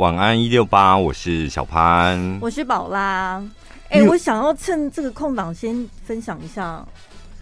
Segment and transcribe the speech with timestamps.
[0.00, 3.38] 晚安一六八，我是小潘，我是宝拉。
[3.90, 6.82] 哎、欸，我想要趁这个空档先分享一下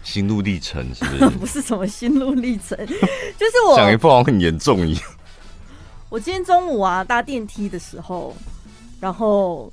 [0.03, 1.29] 心路历程，是不是？
[1.39, 5.03] 不是什么心路历程， 就是我讲一副好像很严重一样。
[6.09, 8.35] 我今天中午啊搭电梯的时候，
[8.99, 9.71] 然后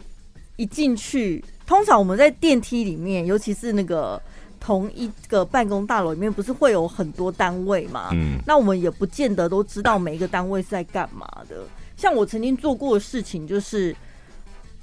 [0.55, 4.23] 一进去，通常我们在电梯里面，尤其是那个。
[4.59, 8.09] 同一个办公大楼里面不是会有很多单位嘛？
[8.13, 11.59] 嗯，那我们也不见得都知道每一个单位是在干嘛的。
[11.97, 13.95] 像我曾经做过的事情，就是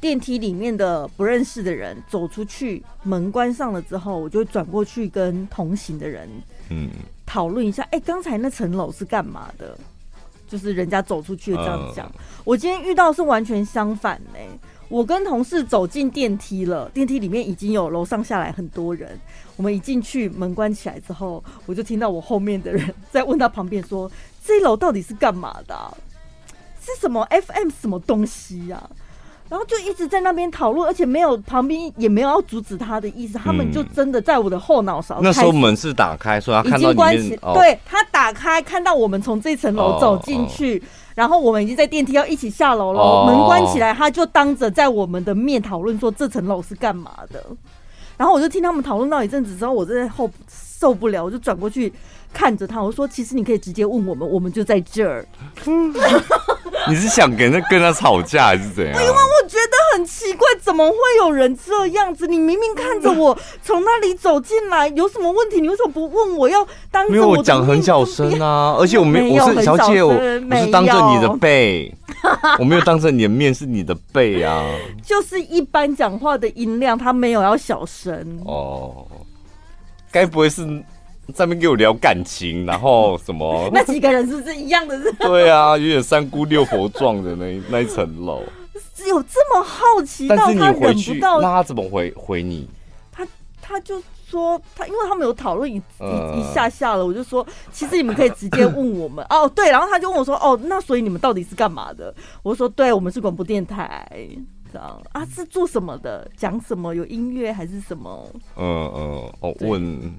[0.01, 6.27] 电梯里面的不认识的人走出去，门关上了之后，我就转过去跟同行的人，
[6.69, 6.89] 嗯，
[7.25, 9.77] 讨论一下，哎，刚才那层楼是干嘛的？
[10.45, 12.11] 就是人家走出去的这样讲。
[12.43, 14.39] 我今天遇到是完全相反呢。
[14.87, 19.19] 我跟同事走进电梯了，电梯里面已经有楼上下来很多人。
[19.55, 24.11] 我们一进去，门关起来之后，我就听到我后面的人 在问他旁边说
[24.45, 25.91] ：“这一楼到底是干嘛的啊？
[26.83, 28.83] 是什么 FM 什么东西呀？”
[29.49, 33.37] 然后就一直在那边讨论，而且没有旁边也没有要阻止他的意思。
[33.37, 35.19] 他们就真的在我的后脑勺。
[35.21, 37.39] 那时候门是打开，说他看到里面。
[37.53, 40.81] 对，他打开看到我们从这层楼走进去。
[41.13, 43.27] 然后我们已经在电梯要一起下楼了，oh.
[43.27, 47.45] 门关起来，他就当着在我们的面讨论说这层楼是干嘛的。
[48.17, 51.93] 然后我就听他们讨论到一阵子之后，我真的后受不了，我就转过去
[52.33, 55.25] 看着他，我说：“其实你可以直接问我们，我们就在这儿。
[56.89, 58.93] ”你是想跟他跟他吵架还是怎样？
[59.01, 62.27] 因为我觉得很奇怪，怎么会有人这样子？
[62.27, 65.61] 你明明看着我 从那里走进来，有什么问题？
[65.61, 67.09] 你为什么不问我要当？
[67.09, 71.93] 没有，我讲很小声啊，而且我没，没我是小姐，我我是当着你的背，
[72.59, 74.65] 我没有当着你的面，是你的背啊。
[75.01, 79.07] 就是一般讲话的音量，他没有要小声哦。
[80.11, 80.83] 该不会是？
[81.33, 83.69] 在那边给我聊感情，然后什么？
[83.73, 84.99] 那几个人是不是一样的？
[85.01, 85.11] 是？
[85.19, 88.43] 对啊，有点三姑六婆状的那那一层楼。
[89.07, 91.41] 有这么好奇到他忍不到？
[91.41, 92.69] 那他怎么回回你？
[93.11, 93.27] 他
[93.61, 99.47] 他就说他，因为他们有讨论一、呃、一下下了，我就说其实你们可以直接问我们 哦。
[99.49, 102.15] 对，然后他就问我说哦，那所以你们到底是干嘛的？
[102.43, 104.07] 我说对，我们是广播电台，
[104.71, 106.25] 这样啊，是做什么的？
[106.37, 106.95] 讲什么？
[106.95, 108.25] 有音乐还是什么？
[108.55, 110.13] 嗯嗯，哦问。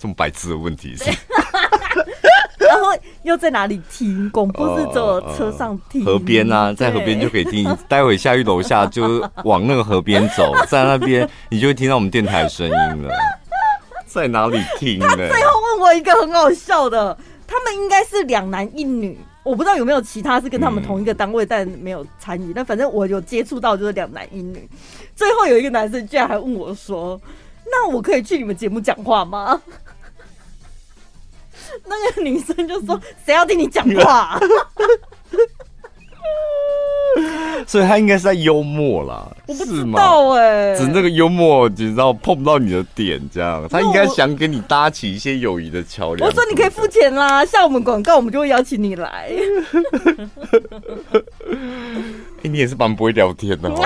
[0.00, 1.04] 这么白痴的问题是，
[2.58, 2.86] 然后
[3.22, 4.30] 又在哪里听？
[4.30, 7.76] 广播是走车上听，河边啊，在河边就可以听。
[7.86, 13.14] 待会下去楼下就往那个河边走，在那边你就会听到我们电台的声音了。
[14.06, 15.06] 在哪里听呢？
[15.06, 17.16] 他最后问我一个很好笑的，
[17.46, 22.52] 他们应该是两男一女，我不知道有没有其他是跟他们同一个单位，但没有参与。
[22.52, 24.68] 但反正我有接触到就是两男一女。
[25.14, 27.20] 最后有一个男生居然还问我说
[27.70, 29.60] ：“那我可以去你们节目讲话吗？”
[31.90, 34.40] 那个女生就说：“谁要听你讲话啊？”
[37.66, 46.26] 所以他应该是在幽默啦，我不知道哎，只是那个幽默，你知道碰不到你的点，这样他应该想跟你搭起一些友谊的桥梁。
[46.28, 49.28] 我说你可以付钱啦，像我们广告，我们就会邀请你来。
[52.42, 53.84] 欸、你也是蛮不会聊天的哦，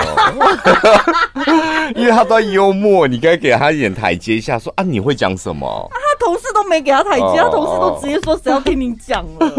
[1.95, 5.67] 因为他都在幽默，你该给他一点台阶下，说啊，你会讲什么？
[5.91, 9.49] 啊，他同事都没给他台阶，他同事都直接说谁要听你讲了。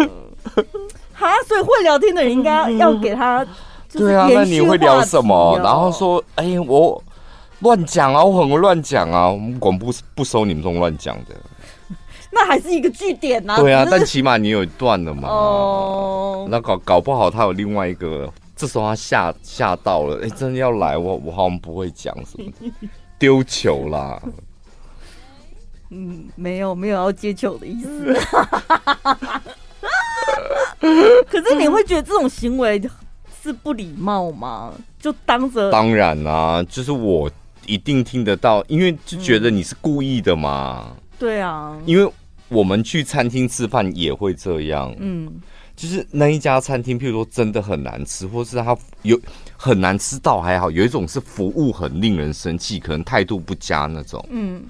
[1.12, 3.44] 哈，所以会聊天的人应该要给他。
[3.92, 5.58] 对啊，那你会聊什么？
[5.62, 7.02] 然后说，哎、欸，我
[7.60, 11.34] 乱讲啊，我很会乱讲啊，我们广播不收你们这种乱讲的。
[12.30, 13.56] 那还是一个据点呐。
[13.56, 15.28] 对啊，但起码你有一段了嘛。
[15.28, 16.46] 哦。
[16.50, 24.20] 那搞搞不好他有另外一个，这时候他吓吓到了，哎、欸，真的要来，我我好像不会讲什么的，丢球啦。
[25.90, 28.14] 嗯，没有没有要接球的意思。
[31.28, 32.80] 可是你会觉得这种行为
[33.42, 34.72] 是不礼貌吗？
[34.98, 37.30] 就当着当然啊，就是我
[37.66, 40.88] 一定听得到，因为就觉得你是故意的嘛。
[40.90, 42.12] 嗯、对啊，因为
[42.48, 44.94] 我们去餐厅吃饭也会这样。
[44.98, 45.40] 嗯，
[45.74, 49.20] 就是那一家餐厅，譬如说真的很难吃，或是他有
[49.56, 54.24] 很难吃到还好，有一种是服务很令人生气，可能态度不佳那种。
[54.30, 54.62] 嗯，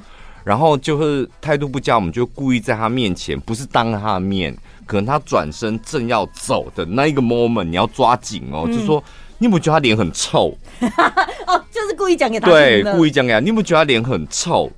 [0.47, 4.57] 然后就是态度不佳，我们就故意在他面前，不是当他的面。
[4.87, 8.63] 可能他转身正要走的那一个 moment，你要抓紧哦。
[8.67, 9.03] 嗯、就是说，
[9.39, 10.57] 你有没有觉得他脸很臭？
[11.49, 12.55] 哦，就是故意讲给他听。
[12.55, 13.41] 对，故意讲给他。
[13.41, 14.71] 你有没有觉得他脸很臭？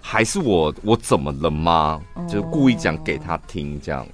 [0.00, 2.02] 还是我我怎么了吗？
[2.14, 4.04] 哦、就是故意讲给他听，这样。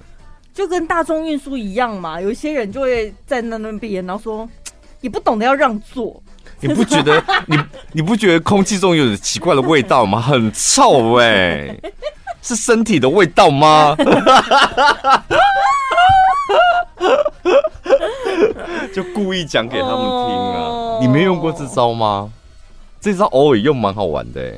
[0.53, 4.47] 就跟大众运输一样嘛，有一些人就会在那那边，然后说
[5.01, 6.21] 也不懂得要让座。
[6.61, 7.57] 你不觉得 你
[7.93, 10.21] 你不觉得空气中有点奇怪的味道吗？
[10.21, 11.79] 很臭哎、欸。
[12.41, 13.95] 是身体的味道吗？
[18.93, 20.99] 就故意讲给他们听啊。
[20.99, 22.31] 你没用过这招吗？
[22.99, 24.53] 这招偶尔用蛮好玩的，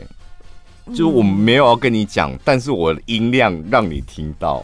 [0.88, 4.64] 就是我没有要跟你讲，但是我的音量让你听到。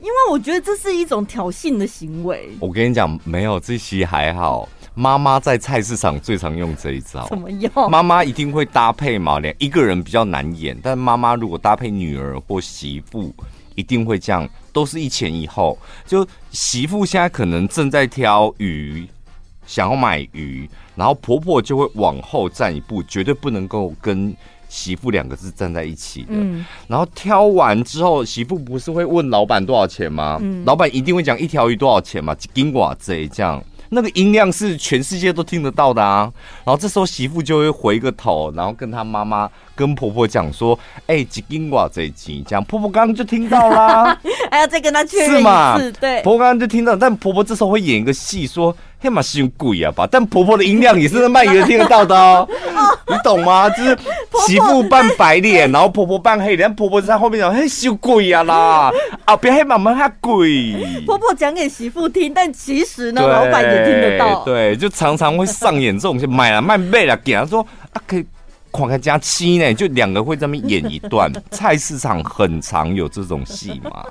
[0.00, 2.50] 因为我觉得这是一种挑衅的行为。
[2.58, 4.68] 我跟你讲，没有这些还好。
[4.94, 7.26] 妈妈在菜市场最常用这一招。
[7.28, 7.90] 怎么用？
[7.90, 13.32] 妈妈一定会搭配嘛，两一个人比较难演，但妈妈如果搭配女儿或媳妇，
[13.74, 15.78] 一定会这样，都是一前一后。
[16.06, 19.06] 就媳妇现在可能正在挑鱼，
[19.66, 24.34] 想要买鱼，然后婆婆就会往后站一步，绝对不能够跟。
[24.70, 30.38] 媳妇两个字站在一起的，嗯，然后挑完之后，媳妇不是会问老板多少钱吗？
[30.40, 36.32] 嗯，老板一定会讲一条鱼多少钱嘛，金瓜这样，那个音量是全世界都听得到的啊。
[36.64, 40.78] 然后这时候媳妇就会回个头，然后跟她妈妈、跟婆婆讲说
[41.08, 44.16] ：“哎、欸，几金瓜这一集，这样婆婆刚刚就听到啦，
[44.52, 45.76] 还要再跟她确认一次，是吗？
[46.00, 52.46] 对，婆婆刚刚就听到，但婆婆这时候会演一个戏说。”黑马是用鬼啊吧，但婆婆的音量也是那卖鱼听得到的 哦，
[53.08, 53.68] 你懂吗？
[53.70, 53.98] 就是
[54.46, 58.90] 媳妇扮白脸，然后婆婆扮黑脸，婆婆在后面讲嘿，修鬼啊啦，
[59.24, 61.02] 啊别黑妈妈还鬼。
[61.06, 64.44] 婆婆讲给媳妇听，但其实呢，老板也听得到。
[64.44, 68.26] 对，就常常会上演这种，就买了卖卖了，给他说啊可以
[68.70, 71.32] 狂开加七呢，就两个会这么演一段。
[71.50, 74.04] 菜市场很常有这种戏嘛。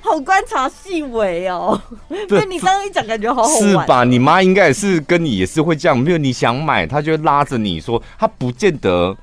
[0.00, 1.80] 好观察细微哦，
[2.28, 3.68] 对， 你刚刚一讲，感觉好好玩。
[3.68, 4.04] 是吧？
[4.04, 9.16] 你妈应该也是跟你也是会这样，没有你想买，她就会拉着你说，她不见得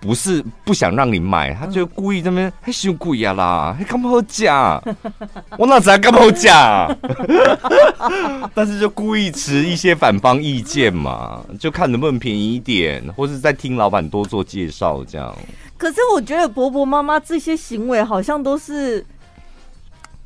[0.00, 4.80] 不是不想让你买，她就故意这边还修贵呀啦，还干嘛好假？
[5.58, 6.94] 我哪知道干嘛好假？
[8.54, 15.34] 但是就故意持一些反方意见嘛，就看能不能便宜一点，或是再听老板多做介绍这样。
[15.76, 19.04] 可是我觉得伯伯妈妈这些行为好像都是。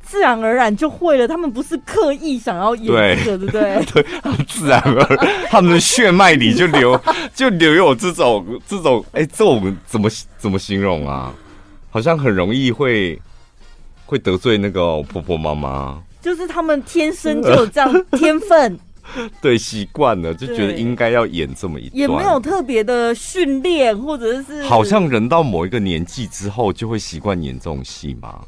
[0.03, 3.83] 自然而然就会了，他们不是刻意想要演的，对不对？
[3.91, 4.05] 对，
[4.47, 6.99] 自然而然，他们的血脉里就流
[7.33, 11.33] 就留有这种这种，哎、欸，这种怎么怎么形容啊？
[11.89, 13.19] 好像很容易会
[14.05, 18.79] 会得罪那个婆婆妈妈，就是他们天生就有这样 天分，
[19.41, 28.41] 对，习惯了就觉得应该要演这么一段，也没有特别的训练，或者是好像人到某一个年纪之后就会习惯演这种戏吗？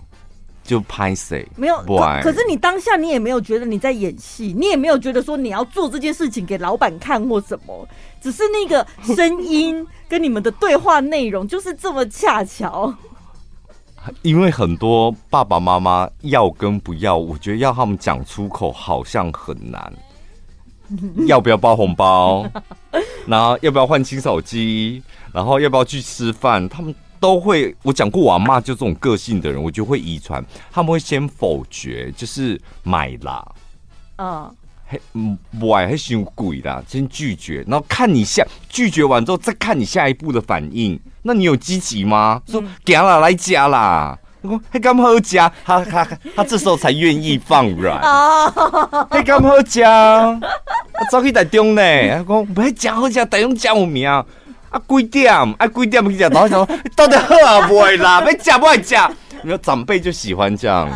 [0.66, 7.88] 就拍谁没有可，可是你当下你也没有觉得你在演戏，你也没有觉得说你要做这件事情给老板看或什么，
[8.20, 8.86] 只是那个
[9.16, 12.92] 声音跟你们的对话内容就是这么恰巧。
[14.24, 19.94] 因为很多爸爸妈妈要跟不要，我觉得要他们讲出口好像很难。
[21.26, 22.46] 要不要包红包？
[23.26, 25.02] 然后要不要换新手机？
[25.32, 26.68] 然后要不要去吃饭？
[26.68, 26.94] 他们。
[27.26, 30.46] 都会，我讲过，我阿嬷就这种个性的人，我觉得会遗传。
[30.72, 33.44] 他们会先否决，就是买啦，
[34.18, 34.56] 嗯，
[34.86, 35.00] 还
[35.60, 41.00] 不爱还嫌贵啦，先拒绝，然后看你下拒绝完之后，再看你下一步的反应。
[41.24, 42.40] 那你有积极吗？
[42.48, 44.16] 说给了来加啦，
[44.70, 50.40] 还敢好加，他他他这时候才愿意放软啊，还敢好加，
[51.12, 54.08] 早去台中呢，他讲不要加好加，台中加有名。
[54.76, 55.34] 啊，几点？
[55.34, 56.30] 啊，几点去讲？
[56.30, 59.10] 然后想说， 到底好啊，不会啦，没假不会假。
[59.42, 60.90] 然后长辈就喜欢这样，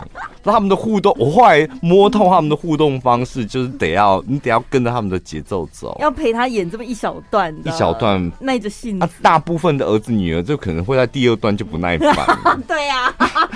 [0.44, 9.06] 那他们的互动，我后来摸透他们的互动方式，就是得要你得要跟着他们的节奏走，要陪他演这么一小段，一小段耐着性子。
[9.06, 12.62] 啊，大部分的儿子女儿就可能会在第二段就不耐烦。
[12.68, 13.50] 对呀、啊，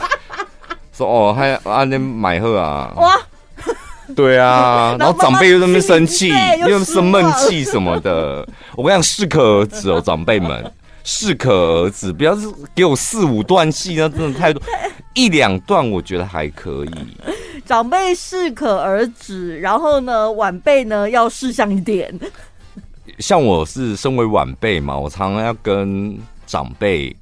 [0.94, 2.94] 说哦，还啊，你买货啊？
[2.98, 3.16] 哇！
[4.16, 6.32] 对啊，然后长辈又在那么生气，
[6.68, 8.48] 又生闷气什么的。
[8.78, 10.72] 我跟你讲，适可而止哦，长辈们，
[11.04, 14.62] 适可而止，不要是给我四五段戏，那真的太多，
[15.14, 16.92] 一两段我觉得还可以。
[17.66, 22.14] 长辈适可而止，然后呢，晚辈呢要识相一点。
[23.20, 27.16] 像我是身为晚辈嘛，我常常要跟长辈。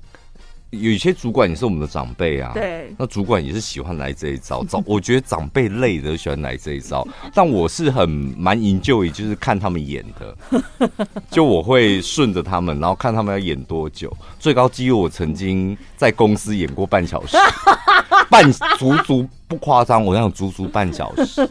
[0.72, 4.64] 有一些主管也是我们的长辈啊，对，那主管也是喜欢来这一招。
[4.72, 10.90] 长，我觉得长辈累的喜欢来这一招， 但我是很蛮 enjoy，就是看他们演的，
[11.30, 14.16] 就我会顺着他们，然后看他们要演多久。
[14.40, 17.36] 最高纪录我曾经在公司演过半小时，
[18.32, 18.50] 半
[18.80, 21.42] 足足不夸张，我想足足半小时。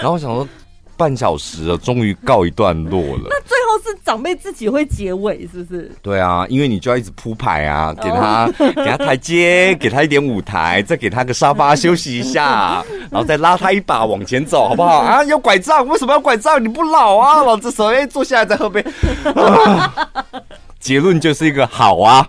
[0.00, 0.46] 然后我想说。
[0.96, 3.28] 半小时了，终于告一段落了。
[3.30, 5.90] 那最后是长辈自己会结尾，是不是？
[6.02, 8.74] 对啊，因为你就要一直铺排啊，给他、oh.
[8.74, 14.98] 给他台阶， 给他一点舞台，再给他个沙发休息一下， 然后再拉他一把往前走，好不好？
[15.00, 16.62] 啊，有拐杖，为什么要拐杖？
[16.62, 17.42] 你不老啊？
[17.42, 18.84] 老子手哎，坐下来再喝杯。
[19.34, 19.92] 啊、
[20.78, 22.28] 结论就是一个好啊。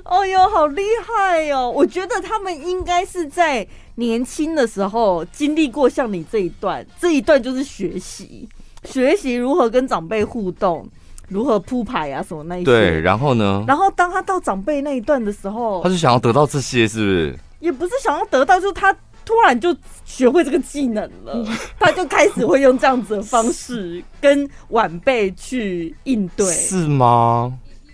[0.04, 1.70] 哦哟，好厉害哟、哦！
[1.70, 3.66] 我觉得他们应该是在
[3.96, 8.48] 年轻的时候经历过像你这一段，这一段就是学习，
[8.84, 10.88] 学习如何跟长辈互动，
[11.28, 12.64] 如何铺排啊什么那一些。
[12.64, 13.64] 对，然后呢？
[13.68, 17.38] 然后当他到长辈那一段的时候，他就想要得到这些，是不是？
[17.60, 18.92] 也不是想要得到，就是他
[19.24, 19.76] 突然就
[20.06, 21.46] 学会这个技能了，
[21.78, 27.52] 他就开始会用这样子的方式跟晚辈去应对，是吗？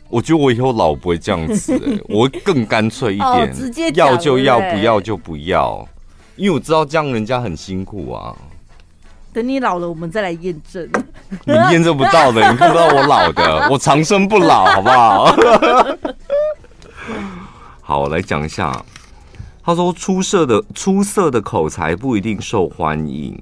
[0.09, 5.87] 我觉得我以后老不会这样子、欸，我会更干脆一点， 哦、直接要就要，不要就不要，
[6.37, 8.35] 因为我知道这样人家很辛苦啊。
[9.33, 10.89] 等你老了，我们再来验证。
[11.45, 15.37] 你验证不到的， 你不知道我老的，我长生不老， 好不好？
[17.83, 18.85] 好，我来讲一下。
[19.63, 23.37] 他说：“出色的出色的口才不一定受欢迎，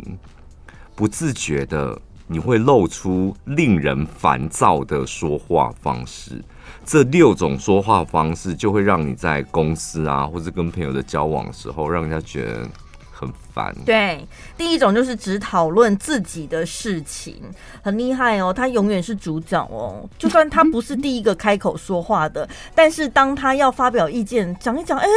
[0.95, 6.43] 不自觉的你会露出令人烦躁的说话方式。”
[6.87, 12.69] 这六种说话方式就会让你在公司啊，或者跟朋友的交往的时候，让人家觉得
[13.11, 13.75] 很烦。
[13.87, 14.27] 对，
[14.57, 17.43] 第一种就是只讨论自己的事情，
[17.83, 20.09] 很厉害哦，他永远是主角哦。
[20.19, 25.15] 就算他不是第一个开口说话的，但是当他要发表意见，讲一讲，哎呀，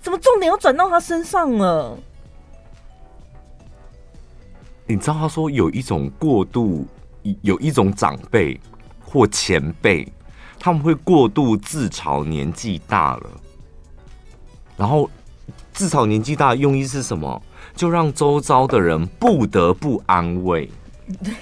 [0.00, 1.98] 怎么重点又转到他身上了？
[4.86, 6.86] 你知道他说有一种过度，
[7.42, 8.60] 有一种长辈
[9.04, 10.06] 或前辈。
[10.64, 13.26] 他们会过度自嘲年纪大了，
[14.78, 15.10] 然后
[15.74, 17.42] 自嘲年纪大的用意是什么？
[17.76, 20.70] 就让周遭的人不得不安慰。
[21.22, 21.34] 对，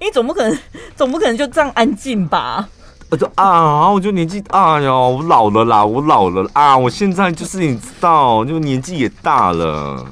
[0.00, 0.58] 你总不可能，
[0.96, 2.66] 总不可能就这样安静吧？
[3.10, 10.06] 我就啊，我就年纪大哟，我老了啦，我老了啊，我现在就是你知道，就年纪也大了。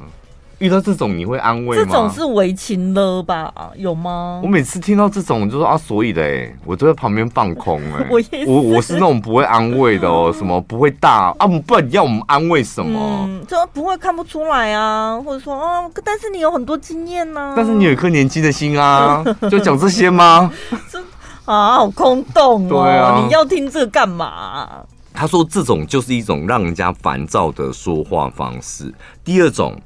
[0.59, 1.85] 遇到这种你会安慰吗？
[1.85, 3.53] 这种是为情了吧？
[3.77, 4.41] 有吗？
[4.43, 8.07] 我每次听到这种，我就说啊，所以嘞，我都在旁边放空 哎。
[8.11, 11.47] 我我我是那种不会安慰的哦， 什么不会大啊？
[11.47, 12.99] 不然你要我们安慰什么？
[13.29, 17.55] 嗯，这不会看不出来啊，或者说啊，但是你有很多经验呢。
[17.57, 20.51] 但是你有一颗年轻的心啊， 就讲这些吗？
[20.91, 20.99] 这
[21.45, 22.69] 啊，好空洞哦。
[22.69, 24.85] 对啊，你要听这个干嘛？
[25.15, 28.93] 他说这种就是一种让人家烦躁的说话方式。
[29.23, 29.81] 第二种。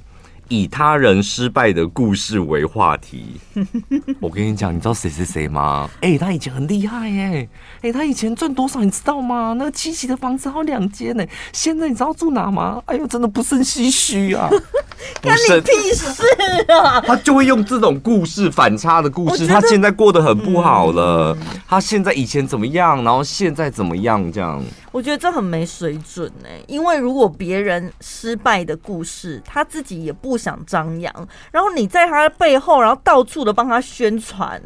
[0.52, 3.40] 以他人失败的故事为话题，
[4.20, 5.88] 我跟你讲，你知道谁谁谁吗？
[6.02, 9.54] 哎、欸，他以前很厉害哎、欸，哎、欸，他以前赚多少你知道吗？
[9.56, 12.82] 那个七期的房子好两间呢，现在你知道住哪吗？
[12.84, 14.50] 哎呦，真的不胜唏嘘啊！
[15.22, 16.22] 干你屁事
[16.70, 17.00] 啊！
[17.00, 24.62] 他就会用这种故事反差的故事，他现在过得很不好了，嗯、他现在以前怎么样，然后现在怎么样这样。
[24.92, 34.62] 我觉得这很没水准呢，因为如果别人失败的故事，他自己也不想张扬，然后你在他的背后，然后到处的帮他宣传，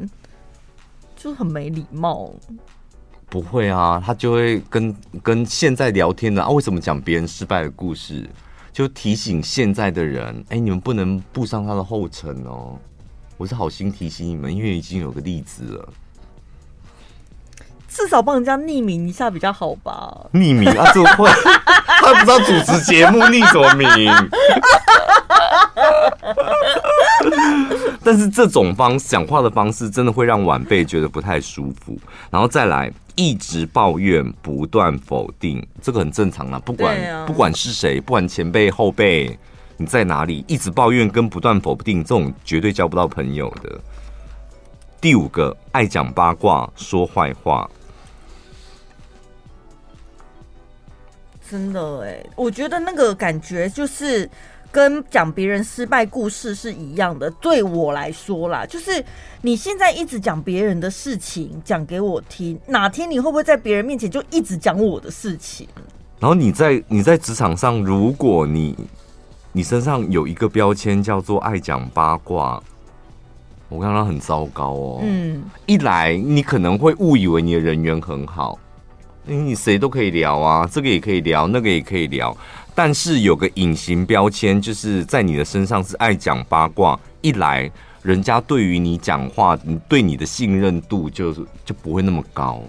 [1.14, 2.32] 就很没礼貌。
[3.28, 8.28] 不会啊，他就会跟跟现在聊天的啊，为什么讲别人失败的故事？
[8.72, 12.78] 就提醒现在的人，哎，你们不能步上他的后尘哦。
[13.36, 15.88] 我是好心提醒你们，因为已经有个例子了。
[17.96, 20.14] 至少帮人家匿名一下比较好吧？
[20.34, 21.30] 匿名啊，这会
[22.02, 24.12] 他不知道主持节目匿什么名。
[28.04, 31.98] 但是这种方讲话的方式，真的会让晚辈觉得不太舒服。
[32.30, 36.60] 然后再来，一直抱怨，不断否定，这个很正常啦。
[36.64, 39.36] 不管、啊、不管是谁，不管前辈后辈，
[39.78, 43.72] 你在哪里，一直抱怨跟不断否定，这种绝对交不到朋友的。
[45.00, 47.68] 第五个，爱讲八卦，说坏话。
[51.50, 54.28] 真的哎，我觉得那个感觉就是
[54.72, 57.30] 跟讲别人失败故事是一样的。
[57.40, 59.04] 对我来说啦，就是
[59.42, 65.68] 你现在一直讲别人的事情讲给我听，哪天你会不会在别人面前就一直讲我的事情？
[66.18, 68.76] 然后你在你在职场上，如果你
[69.52, 72.62] 你身上有一个标签叫做爱讲八卦，
[73.68, 75.00] 我看到很糟糕哦。
[75.02, 78.58] 嗯，一来你可能会误以为你的人缘很好。
[79.26, 82.36] 因为你谁都可以聊啊，这个也可以聊，那个也可以聊，
[82.74, 86.98] 但是有个隐形标签，就是在你的身上是爱讲八卦。
[87.22, 87.68] 一来，
[88.02, 91.32] 人家对于你讲话，你对你的信任度就
[91.64, 92.60] 就不会那么高；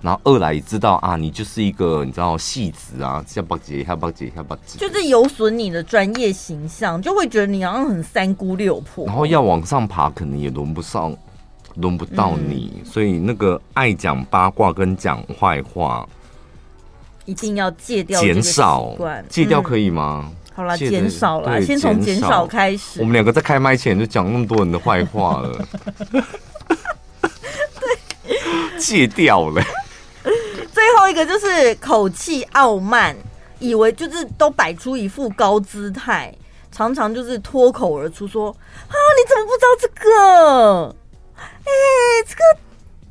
[0.00, 11.14] 然后二来，知道啊，你就是一个你知道戏子啊，下巴结下巴结下巴结，就是有损你的专业形象，就会觉得你好像很三姑六婆，然后要往上爬，可能也轮不上。
[11.76, 16.08] 轮不到你，嗯、所以那个爱讲八卦跟讲坏话，
[17.24, 18.96] 一定要戒掉，减少，
[19.28, 20.24] 戒掉可以吗？
[20.26, 23.00] 嗯、好了，减少了，先从减少开始。
[23.00, 25.66] 我们两个在开麦前就讲那么多人的坏话了，
[27.80, 29.62] 对，戒掉了。
[30.72, 33.14] 最后后一个就是口气傲慢，
[33.58, 36.34] 以为就是都摆出一副高姿态，
[36.72, 38.48] 常常就是脱口而出说
[38.88, 40.96] ：“啊，你怎么不知道这个？
[41.64, 42.42] 哎、欸，这个。”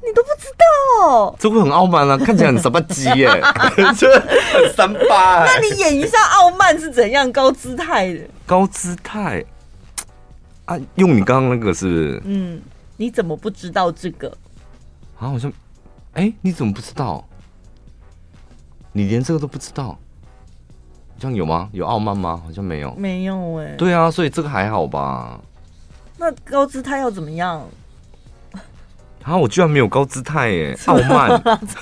[0.05, 3.25] 你都不知道，这会很傲慢啊，看起来很什么鸡耶，
[3.97, 5.45] 这很三八。
[5.45, 8.19] 那你演一下傲慢是怎样高姿态的？
[8.45, 9.41] 高姿态
[10.65, 12.21] 啊，用你刚刚那个是不是？
[12.25, 12.61] 嗯，
[12.97, 14.27] 你怎么不知道这个？
[15.17, 15.49] 啊，好像，
[16.11, 17.25] 哎、欸，你怎么不知道？
[18.91, 19.97] 你连这个都不知道？
[21.17, 21.69] 这样有吗？
[21.71, 22.41] 有傲慢吗？
[22.45, 23.75] 好像没有，没有哎、欸。
[23.77, 25.39] 对啊，所以这个还好吧？
[26.17, 27.65] 那高姿态要怎么样？
[29.23, 29.37] 啊！
[29.37, 31.41] 我居然没有高姿态耶， 傲慢。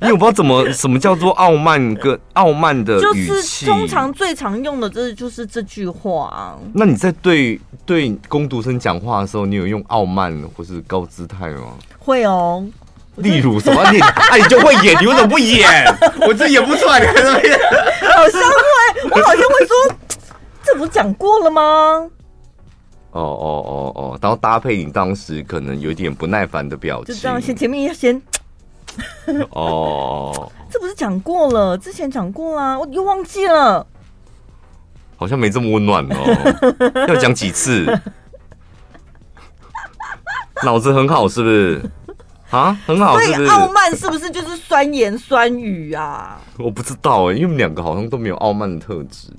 [0.00, 3.26] 因为我不知道怎么什么叫做傲慢跟傲慢的语气。
[3.26, 6.56] 就是通常最常用的，这就是这句话啊。
[6.72, 11.74] 那你在对对攻读生讲话的时候，你有用傲慢或是高姿态吗？
[11.98, 12.64] 会哦。
[13.16, 13.82] 例如什么？
[13.90, 15.68] 你啊， 你就会演，你为什么不演？
[16.26, 17.58] 我这演不出来，你看这边。
[18.16, 19.96] 好像会，我好像会说，
[20.64, 22.06] 这不是讲过了吗？
[23.12, 28.20] 哦哦哦哦，然后搭配你当时可能有点不耐烦的表情，就这样先前面要先。
[29.50, 31.76] 哦， 这不是讲过了？
[31.76, 33.86] 之前讲过啦，我又忘记了。
[35.16, 37.86] 好像没这么温暖哦， 要讲几次？
[40.62, 41.82] 脑子很好是不是？
[42.50, 43.46] 啊，很好是不是？
[43.46, 46.40] 所以傲慢是不是就是酸言酸语啊？
[46.58, 49.32] 我不知道哎，因为我们两个好像都没有傲慢的特质。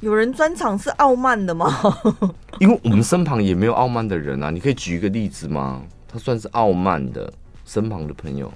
[0.00, 1.72] 有人专场是傲慢的吗？
[2.60, 5.82] 因为我们身旁也没有傲慢的人啊，你可以举一个例子吗？
[6.08, 7.32] 他算是傲慢的
[7.64, 8.52] 身旁的朋友、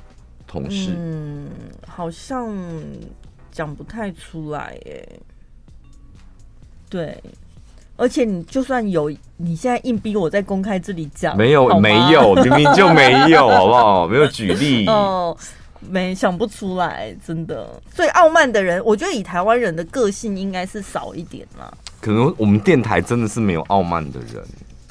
[0.46, 0.92] 同事。
[0.96, 1.48] 嗯，
[1.86, 2.54] 好像
[3.50, 5.20] 讲不太出来耶。
[6.88, 7.22] 对，
[7.96, 14.06] 而且你就算有，你现在硬逼我在公开这里讲，没有，没有，明明就没有， 好不好？
[14.08, 15.36] 没有举例哦。
[15.88, 17.80] 没想不出来，真的。
[17.92, 21.72] 最傲慢的人，我觉得以台湾人的个性应该是少一点啦。
[22.00, 24.44] 可能我们电台真的是没有傲慢的人，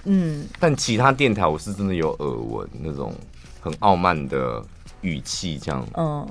[0.05, 0.48] 嗯。
[0.60, 3.13] 但其他电台我是真的有耳闻那种
[3.60, 4.63] 很傲慢的
[5.02, 5.86] 语气，这样。
[5.95, 6.28] 嗯。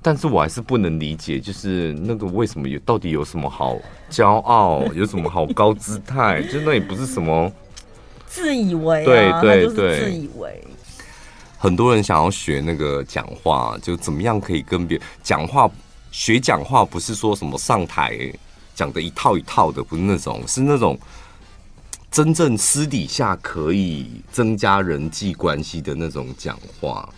[0.00, 3.78] 但是我还是不能理解，就是那个为什么有，到底有什么好
[4.10, 6.42] 骄傲，有什么好高姿态？
[6.42, 7.50] 就那也不是什么
[8.26, 10.62] 自以为、啊，对对对，自以为。
[11.64, 15.66] 很多人想要学那个讲话，就怎么样可以跟别人讲话？
[16.12, 18.30] 学讲话不是说什么上台
[18.74, 20.98] 讲的一套一套的，不是那种，是那种
[22.10, 27.08] 真正私底下可以增加人际关系的那种讲话。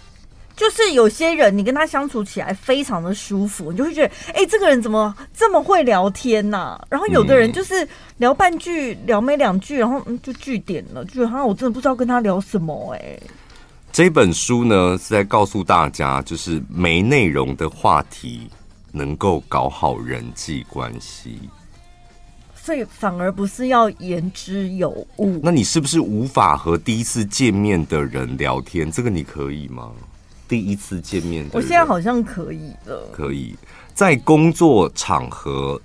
[0.54, 6.86] 就是有些人，你跟他相处起来非常的舒服，你就会觉得，哎、欸，这个人怎么这么会聊天呐、啊？
[6.88, 7.86] 然后有的人就是
[8.18, 13.22] 聊半句，聊没两句，然后嗯就句点了，就好像我真的不知道跟他聊什么哎、欸。
[13.96, 18.46] 这本书呢是在告诉大家，就是没内容的话题
[18.92, 21.38] 能够搞好人际关系，
[22.54, 25.40] 所以反而不是要言之有物。
[25.42, 28.92] 那你是不是无法和第一次见面的人聊天？
[28.92, 29.90] 这个你可以吗？
[30.46, 33.08] 第一次见面的人，我现在好像可以了。
[33.10, 33.56] 可以
[33.94, 35.80] 在工作场合。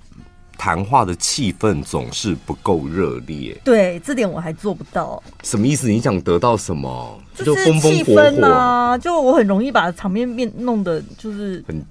[0.62, 5.20] 谈话的气氛总是不够热烈，对，这点我还做不到。
[5.42, 5.88] 什么意思？
[5.88, 7.18] 你想得到什么？
[7.34, 11.84] 就是气氛啊，就我很容易把场面变弄得就是很，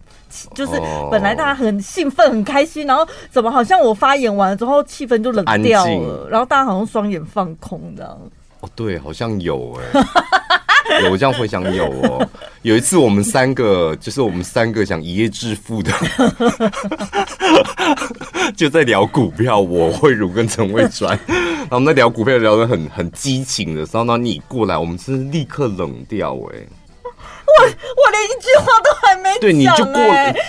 [0.55, 0.81] 就是
[1.11, 8.17] 本来大家很兴奋、很开心，然后怎么好像我发言完了之后气氛就冷掉了，然后大家好像双眼放空这样。
[8.61, 10.05] 哦，对，好像有哎、欸，
[11.09, 12.27] 有这样回想有哦。
[12.61, 15.91] 有一次我们三个，就是我们三个想一夜致富的，
[18.55, 26.67] 就在聊股票，我慧如跟陈慧川，然后我们在聊股票聊得很很激情的时候，然后你过来，我们是立刻冷掉哎、欸，
[27.03, 29.95] 我我连一句话都还没对，你就过，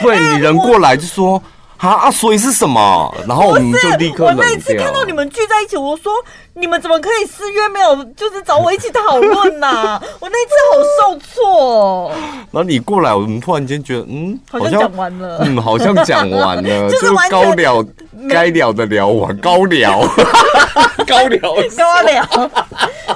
[0.02, 1.36] 对，你人过来就说。
[1.36, 1.42] 啊
[1.88, 2.10] 啊！
[2.10, 3.14] 所以是什么？
[3.26, 4.24] 然后我们就立刻。
[4.24, 6.12] 我那一次看到你们聚在一起，我说
[6.54, 8.04] 你们怎么可以私约没有？
[8.14, 10.00] 就是找我一起讨论呐！
[10.20, 12.12] 我那一次好受挫。
[12.52, 15.38] 然后你过来，我们突然间觉得，嗯，好像讲完了。
[15.42, 17.84] 嗯，好像讲完了， 就是高聊
[18.28, 20.00] 该聊的聊完，高聊，
[21.06, 21.40] 高聊，
[21.76, 22.22] 高聊，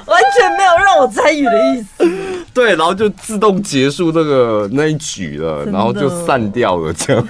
[0.07, 2.05] 完全没有让我参与的意思。
[2.53, 7.29] 对，然后就自动结束这个那一局了，然后就散掉了，这样。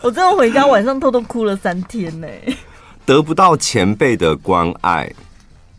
[0.02, 2.26] 我真的回家晚上偷偷哭了三天呢，
[3.04, 5.12] 得不到前辈的关爱。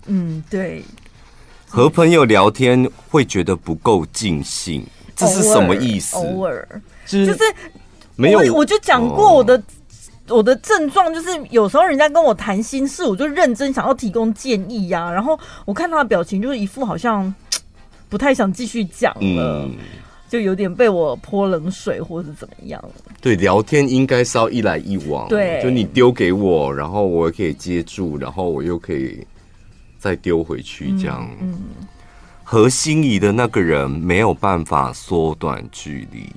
[0.05, 0.83] 嗯，对。
[1.67, 6.17] 和朋友聊天会觉得不够尽兴，这是什么意思？
[6.17, 6.67] 偶尔，
[7.07, 7.37] 就是
[8.15, 8.39] 没有。
[8.39, 9.57] 我，我就讲过我的、
[10.27, 15.11] 哦、我的症状，就是有时候人家跟我谈心事，我就认真想要提供建议呀、啊。
[15.11, 17.33] 然后我看他的表情，就是一副好像
[18.09, 19.65] 不太想继续讲了。
[19.65, 19.71] 嗯
[20.31, 22.81] 就有点被我泼冷水，或是怎么样？
[23.19, 25.27] 对，聊天应该是要一来一往。
[25.27, 29.27] 对，就你丢给我，然后我也可以接住，然后我又可以
[29.99, 31.29] 再丢回去，这样。
[31.41, 31.87] 嗯，嗯，
[32.45, 36.29] 和心仪的那个人没有办法缩短距离。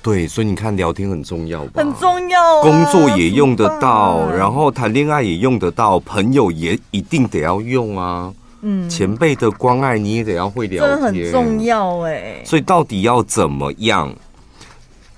[0.00, 1.82] 对，所以你看，聊天很重要吧？
[1.82, 8.32] 很重要啊，工作也用得到，然后谈恋爱也用得到，朋友也一定得要用啊。
[8.60, 12.42] 嗯，前辈的关爱你也得要会聊天，很重要哎。
[12.44, 14.14] 所以到底要怎么样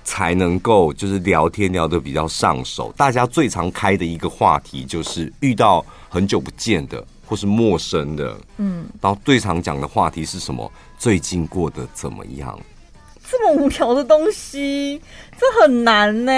[0.03, 2.93] 才能够就是聊天聊得比较上手？
[2.97, 10.69] 大家最常开的一个话题就是遇到很久不见的或是陌生的，嗯，然后最常讲的话题是什么？
[10.97, 12.59] 最近过得怎么样？
[13.29, 15.01] 这么无聊的东西，
[15.39, 16.31] 这很难呢。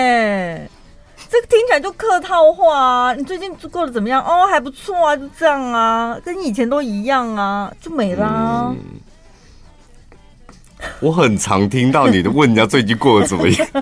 [1.34, 3.14] 这个听起来就客套话啊！
[3.16, 4.22] 你最近过得怎么样？
[4.24, 8.72] 哦，还不错啊，就这样啊，跟以前都一样啊，就没啦。
[8.72, 8.78] 嗯，
[11.00, 13.68] 我很常听到你的问人家最近过得怎么样，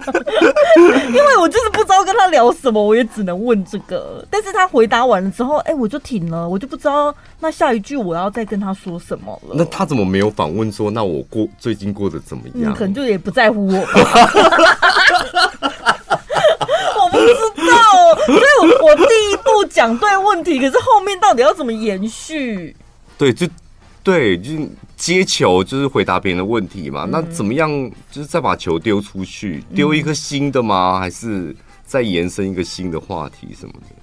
[1.10, 4.26] 因为我就是不知道跟他聊什么，我也只能问这个。
[4.32, 9.56] 但是他回答完了之后，哎，我就停了，我就不知道那下一句我要再跟他说什么了。
[9.58, 12.72] 那他怎么没有反问说，那我过最近过得怎么样？
[12.72, 14.32] 嗯， 可能就也不在乎我吧。
[17.12, 22.76] 不知道，所以我我第一步讲对问题，可是后面到底要怎么延续？
[23.18, 23.48] 对，就
[24.02, 24.52] 对，就
[24.96, 27.06] 接球，就是回答别人的问题嘛。
[27.06, 27.70] 嗯、那怎么样？
[28.10, 30.98] 就是再把球丢出去，丢一个新的吗？
[31.00, 33.96] 还是再延伸一个新的话题什么的？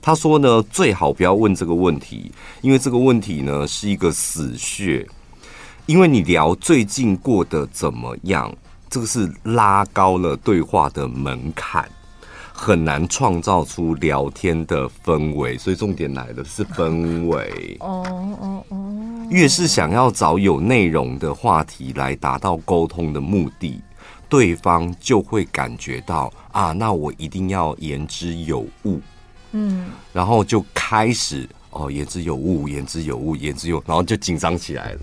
[0.00, 5.06] 他说呢，最好不要问这个问题，因为这个问题呢是一个死穴，
[5.84, 8.50] 因为你聊最近过得怎么样，
[8.88, 11.86] 这个是拉高了对话的门槛。
[12.62, 17.74] 很难创造出聊天的氛围，所以重点来了是氛围。
[17.80, 18.04] 哦
[18.38, 19.26] 哦哦！
[19.30, 23.80] 越是想要找有内容的话题来达到沟通的目的，
[24.28, 29.00] 对方就会感觉到啊，那我一定要言之有物。
[29.52, 35.00] 嗯，然后就开始哦，言之有物，言之有物，言之有，然后就紧张起来了。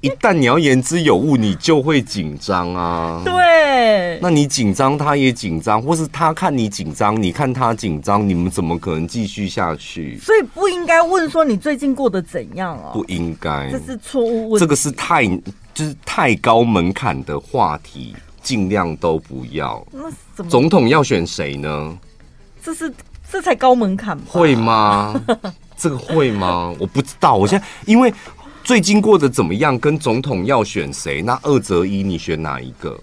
[0.00, 3.20] 一旦你要言之有物，你就会紧张啊。
[3.22, 10.16] 对，那你紧张，他也紧张，或是他看你紧张，你看他紧张，你们怎么可能继续下去？
[10.18, 12.92] 所以不应该问说你最近过得怎样啊？
[12.94, 14.60] 不应该，这是错误问题。
[14.60, 15.26] 这个是太
[15.74, 19.86] 就是太高门槛的话题，尽量都不要。
[19.92, 20.50] 那怎么？
[20.50, 21.98] 总统要选谁呢？
[22.62, 22.90] 这是
[23.30, 24.24] 这才高门槛吧？
[24.28, 25.20] 会吗？
[25.76, 26.74] 这个会吗？
[26.78, 27.36] 我不知道。
[27.36, 28.10] 我现在因为。
[28.62, 29.78] 最近过得怎么样？
[29.78, 31.20] 跟总统要选谁？
[31.22, 32.98] 那二择一，你选哪一个？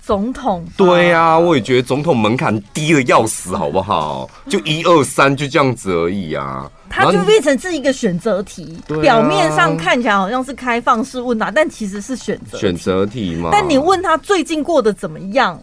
[0.00, 0.64] 总统。
[0.76, 4.30] 对呀、啊，我也觉得总统门槛低的要死，好不好？
[4.48, 6.70] 就一二三，就这样子而已啊。
[6.88, 13.50] 它就变成是一个选择题，表面上看起来好像是开放式问答，但其实是选择选择题嘛。
[13.52, 15.60] 但你问他最近过得怎么样？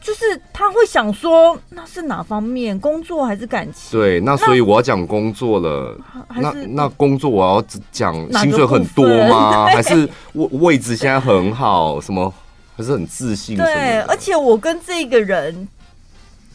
[0.00, 2.78] 就是他会想说，那是哪方面？
[2.80, 4.00] 工作还是感情？
[4.00, 5.94] 对，那所以我要讲工作了。
[6.36, 9.66] 那那工作我要讲薪水很多吗？
[9.68, 12.00] 还是位位置现在很好？
[12.00, 12.32] 什么
[12.76, 13.58] 还是很自信？
[13.58, 15.68] 对，而且我跟这个人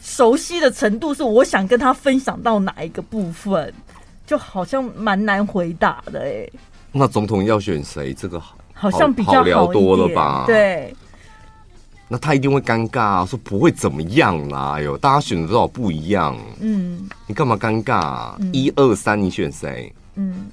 [0.01, 3.71] 熟悉的程度，是我想跟他分享到哪一个部分，
[4.25, 6.49] 就好像蛮难回答的哎。
[6.91, 8.12] 那总统要选谁？
[8.12, 10.45] 这个好，好像比较好聊多了吧？
[10.47, 10.95] 对。
[12.08, 18.38] 那他一定会尴尬啊，说不会怎么样啦，哎呦，大家选的多少不一样，嗯，你干嘛尴尬啊？
[18.54, 19.91] 一二三，你选谁？
[20.15, 20.46] 嗯，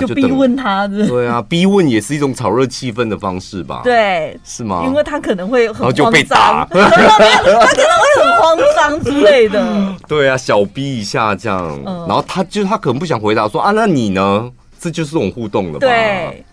[0.00, 3.82] 就逼问他的，对啊， 逼问也是一种炒热气氛的方式吧？
[3.84, 4.82] 对，是吗？
[4.84, 9.94] 因为他可能会很然后就被打， 他可能会很慌张之类的。
[10.08, 14.50] 对啊，小逼一下这样，然后他就他可能不想回答说啊，那你呢？
[14.80, 15.86] 这就是这种互动了吧？
[15.86, 16.44] 对。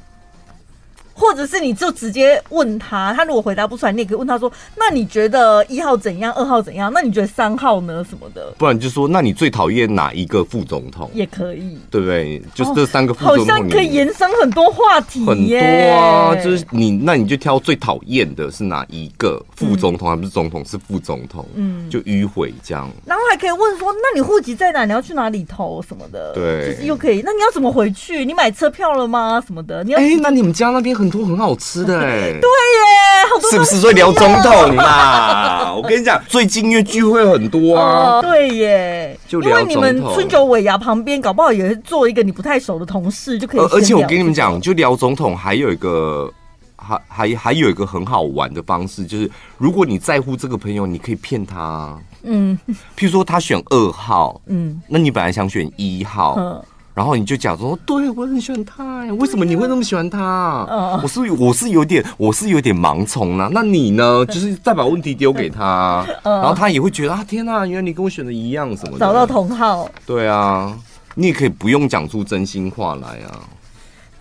[1.13, 6.91] 或者是你就直接问他，他如果回答不出来，你也可以问他说：“那你觉得一号怎样，二号怎样？
[6.93, 8.06] 那你觉得三号呢？
[8.10, 12.41] 什么的？”不然就说：“那你最讨厌哪一个副总统？”也可以，对不对？
[12.54, 15.58] 就是这三个副总统，好像可以延伸很多话题，很多
[15.93, 16.36] 啊。
[16.36, 21.45] 就是你，那你就挑最讨厌的是哪一个副总统，还不是总统，是副总统？
[21.56, 22.89] 嗯，就迂回这样。
[23.06, 24.86] 然后还可以问说：“那你户籍在哪？
[24.86, 27.21] 你要去哪里投什么的？”对，就是又可以。
[27.24, 28.26] 那你要怎么回去？
[28.26, 29.43] 你买车票了吗？
[29.45, 29.84] 什么的？
[29.84, 32.00] 你要哎，那你们家那边很多很好吃的。
[32.00, 33.76] 对， 对耶，好多是不是？
[33.78, 38.17] 所以聊总统嘛， 我跟你讲，最近因为聚会很多啊。
[38.17, 43.62] 哦、对耶，就聊因为你们春酒尾牙旁边，搞不好也是做一个你不太熟的同事，就可以。
[43.71, 46.32] 而且我跟你们讲，就聊总统，还有一个，
[46.76, 51.97] 还还还有一个很好玩的方式，就是如果你在乎这个朋友，你可以骗他。
[52.24, 52.58] 嗯，
[52.95, 56.63] 譬如说他选二号，嗯，那你本来想选一号。
[57.02, 61.00] 然后你就假装说，对我很喜欢他，为什么你会那么喜欢他？
[61.02, 63.50] 我是我是有点我是有点盲从啊。
[63.52, 64.24] 那你呢？
[64.28, 69.90] 就是再把问题丢给他，然后他也会觉得啊，天哪，原来你跟我选的一样什么的，找到同好。
[70.06, 70.78] 对啊，
[71.16, 73.50] 你也可以不用讲出真心话来啊。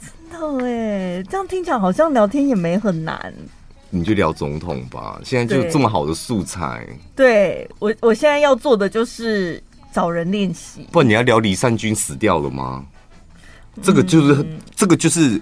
[0.01, 3.31] 真的哎，这样听起来好像聊天也没很难。
[3.91, 6.89] 你就聊总统吧，现在就这么好的素材。
[7.15, 9.63] 对我，我现在要做的就是。
[9.93, 12.85] 找人练习，不然你要聊李善均死掉了吗？
[13.83, 15.41] 这个就是、嗯、这个就是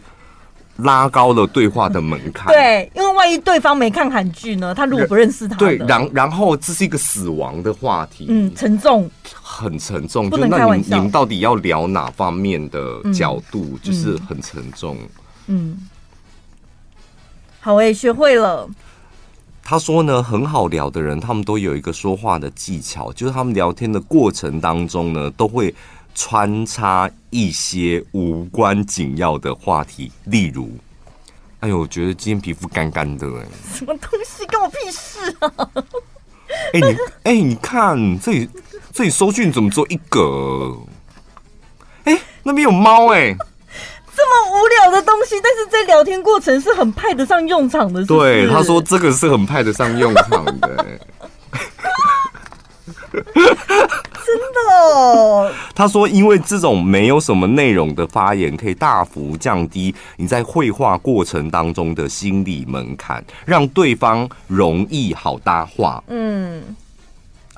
[0.76, 2.46] 拉高了对话的门槛。
[2.46, 4.74] 对，因为万一对方没看韩剧呢？
[4.74, 9.10] 他如果不认识他，对，然然后这是一个死亡的话题，嗯，沉重，
[9.42, 10.30] 很沉重。
[10.30, 10.90] 不能开玩笑。
[10.90, 13.70] 就那你，你们到底要聊哪方面的角度？
[13.72, 14.96] 嗯、就是很沉重。
[15.46, 15.88] 嗯，
[17.60, 18.68] 好诶，学会了。
[19.70, 25.74] 他说呢，很好聊的人，他们都有一个说话的技巧，就是他们聊天的过程当中呢，都会
[26.14, 30.70] 穿插一些无关紧要的话题，例如，
[31.60, 35.70] 哎呦，我觉得今天皮肤干干的，哎，什么东西跟我屁事啊？
[36.72, 38.48] 哎，你哎，你看这里
[38.90, 40.78] 这里收讯怎么做一格？
[42.04, 43.36] 哎，那边有猫哎。
[44.18, 48.12] 这么无聊的东西，但是在聊天过程是很派得上用场的是是？
[48.12, 50.98] 对，他说这个是很派得上用场的。
[53.12, 55.50] 真的哦？
[55.72, 66.02] 他说，因为这种没有什么内容的发言，可以大幅降低你在绘画过程当中的心理门槛，让对方容易好搭话。
[66.08, 66.76] 嗯。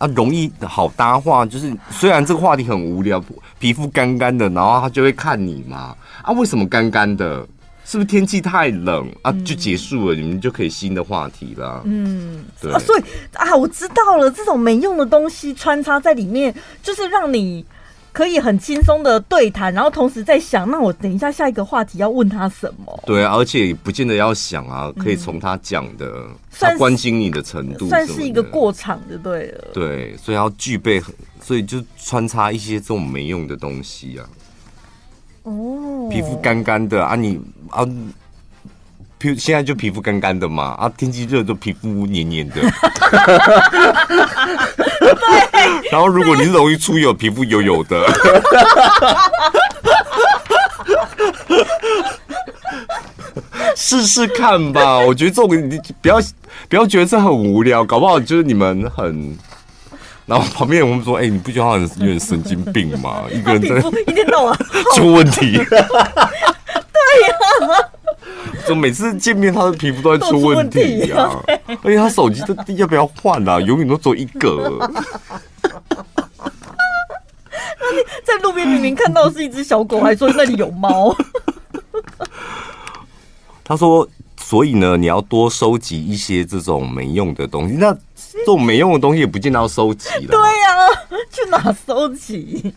[0.01, 3.23] 啊，容易好搭话，就是虽然这个话题很无聊，
[3.59, 5.95] 皮肤干干的，然后他就会看你嘛。
[6.23, 7.47] 啊，为什么干干的？
[7.85, 9.31] 是不是天气太冷啊？
[9.45, 11.83] 就结束了，你们就可以新的话题了。
[11.85, 12.73] 嗯，对。
[12.73, 13.03] 啊，所以
[13.35, 17.65] 啊，我知道了，这种没用的东西穿插在里面，就是让你。
[18.13, 23.03] 可以很轻松的对谈，然后同时在想，那我等一下下一个话题要问他什么？
[23.07, 29.65] 对啊，而且不见得要想啊，可以从他讲的，嗯、他关心你的程度，算是一个过场就对了。
[29.73, 31.01] 对，所以要具备，
[31.41, 34.27] 所以就穿插一些这种没用的东西啊。
[35.45, 37.87] 哦，皮肤干干的啊你，你啊。
[39.19, 42.55] 皮现在就皮肤干干的嘛，啊，天气热就皮肤黏黏的。
[45.01, 45.91] 对。
[45.91, 48.07] 然后如果你是容易出油，皮肤油油的。
[53.77, 56.21] 试试看吧，我觉得这种你不要
[56.69, 59.37] 不要觉得这很无聊，搞不好就是你们很。
[60.27, 63.25] 然后旁边我们说，哎、欸，你不觉得他很有点神经病吗？
[63.33, 63.69] 一个人在
[64.07, 64.57] 一天到晚
[64.95, 65.59] 出问题。
[65.67, 65.89] 对呀。
[68.67, 71.31] 就每次见面，他的皮肤都在出问题啊！
[71.83, 73.61] 而且他手机都要不要换啊？
[73.61, 74.79] 永远都走一个。
[77.83, 81.15] 那你在路边明明看到是一只小狗，还说那里有猫。
[83.65, 87.75] 他说：“所以呢，你要多收集一些这种没用的东西。
[87.75, 90.27] 那这种没用的东西也不见得要收集了。
[90.29, 90.89] 对呀、啊，
[91.31, 92.75] 去哪收集？”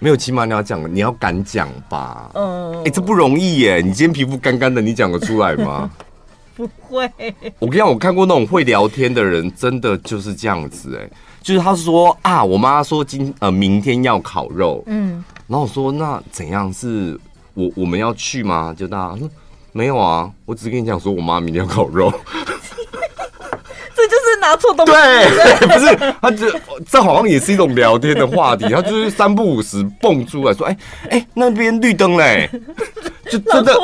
[0.00, 2.30] 没有，起码你要讲，你要敢讲吧。
[2.34, 3.80] 嗯，哎、欸，这不容易耶。
[3.80, 5.90] 你今天皮肤干干的，你讲得出来吗？
[6.56, 7.10] 不会。
[7.58, 10.96] 我跟你讲，我看过那种会聊天的人，真的就是这样子。
[10.96, 11.08] 哎，
[11.42, 14.82] 就是他说啊，我妈说今呃明天要烤肉。
[14.86, 16.72] 嗯，然后我说那怎样？
[16.72, 17.18] 是
[17.54, 18.74] 我我们要去吗？
[18.76, 19.28] 就大家说
[19.72, 22.12] 没有啊，我只跟你讲说我妈明天要烤肉。
[24.48, 30.78] 拿错东西，对， 不是他这这好像也是一种聊天的话题，他就是三不五时蹦出来说，哎、欸、
[31.10, 32.48] 哎、欸，那边绿灯嘞，
[33.30, 33.74] 就真的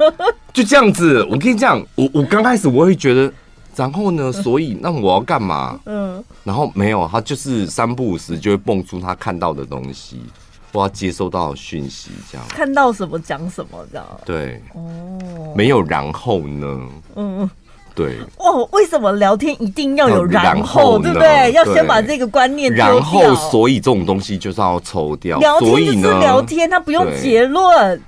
[0.52, 1.22] 就这样子。
[1.30, 3.30] 我跟你讲，我我刚开始我会觉得，
[3.76, 5.78] 然后呢，所以那我要干嘛？
[5.84, 10.22] 嗯，然后没有，他就是三不五时就会蹦出他看到的东西，
[10.72, 12.46] 或他接收到的讯息，这样。
[12.48, 14.06] 看到什么讲什么，这样。
[14.24, 14.62] 对。
[14.74, 17.50] 哦，没有然后呢，嗯。
[17.94, 21.52] 对哦，为什么聊天一定要有然后，对不对？
[21.52, 22.72] 要先把这个观念。
[22.72, 25.38] 然后，所以这种东西就是要抽掉。
[25.38, 28.00] 聊天就是聊天，他不用结论。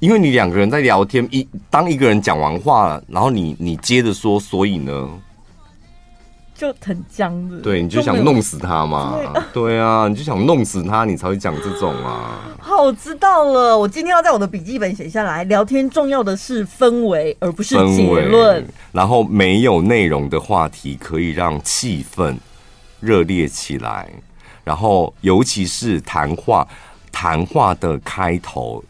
[0.00, 5.08] 因为你两个人在聊天，一当一个人讲完话了，然后你你接着说，所以呢？
[6.54, 9.18] 就很僵的，对，你就想弄死他嘛？
[9.52, 12.40] 对啊，你就想弄死他，你才会讲这种啊。
[12.60, 13.76] 好，我知道了。
[13.76, 18.64] 我今天要在我的笔记本写下来，聊天重要的是氛围，而不是结论。
[18.92, 22.36] 然后没有内容的话题可以让气氛
[23.00, 24.08] 热烈起来。
[24.62, 26.66] 然后尤其是谈话，
[27.10, 28.82] 谈话的开头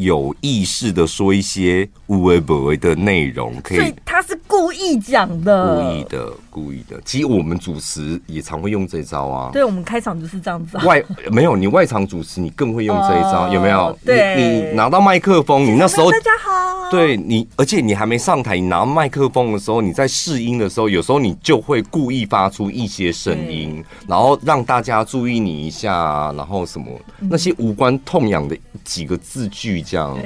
[0.00, 3.78] 有意识的说一些无微不为的内容，可以。
[3.78, 7.00] 所以他是故意讲的，故意的，故意的。
[7.04, 9.50] 其实我们主持也常会用这招啊。
[9.52, 10.84] 对，我们开场就是这样子啊。
[10.84, 13.96] 外没有你外场主持，你更会用这一招，有没有？
[14.04, 16.90] 对，你你拿到麦克风，你那时候大家好。
[16.90, 26.86] 对你，而且你还没上台，你拿麦克风的时候，你在试音的时候，有时候你就会故意发出一些声音，然后让大家注意你一下，然后什么
[27.20, 30.16] 那些无关痛痒的几个字句这样。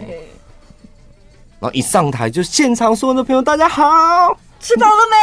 [1.59, 3.83] 然后一上台就现场所有的朋友，大家好，
[4.61, 5.17] 吃饱了没？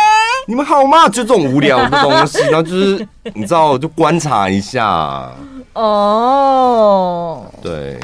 [0.48, 1.08] 你们好吗？
[1.08, 5.32] 就这种无聊的东西，然后就是你知道，就观察一下。
[5.74, 8.00] 哦，对。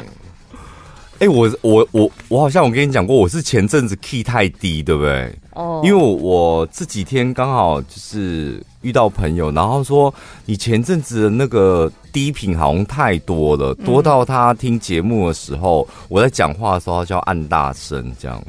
[1.20, 5.34] 哎、欸，我我我我好像我跟你讲过，我是前阵子 key 太低，对不对？
[5.52, 18.40] 哦，因为我我这几天刚好就是遇到朋友，然后说你前阵子的那个低频好像太多了，多到他听节目的时候，嗯、我在讲话的时候他就要按大声这样。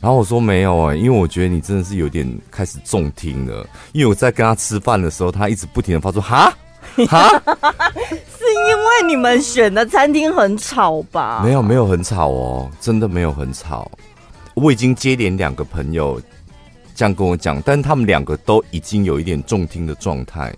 [0.00, 6.56] 然后我说没有哎、欸，因为我觉得你真的是有点开始重听了，因为我在跟他吃饭的时候，他一直不停的发出哈。
[7.08, 7.28] 哈，
[8.35, 11.42] 是 是因为你们选的餐厅很吵吧？
[11.44, 13.90] 没有，没有很吵哦，真的没有很吵。
[14.54, 16.20] 我已经接连两个朋友
[16.94, 20.54] 这样跟我讲，但他们两个都已经有一点重听的状态。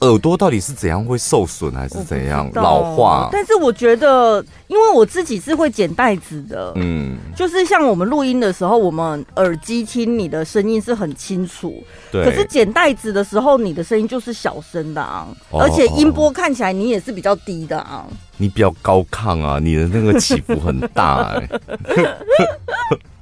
[0.00, 3.28] 耳朵到底是怎样会受损，还是怎样老化？
[3.32, 12.24] 但是我觉得，因为我自己是会剪带子的，嗯，就是像我们录音的时候，我们耳机听你的声音是很清楚，对。
[12.24, 18.06] 可是剪带子的时候，你的声音就是小声的啊，而且音波看起来你也是比较低的啊。
[18.36, 21.48] 你比较高亢啊，你的那个起伏很大哎。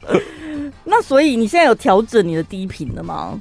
[0.84, 3.40] 那所以你现在有调整你的低频了吗？